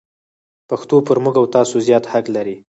[0.69, 2.55] پښتو پر موږ او تاسو زیات حق لري.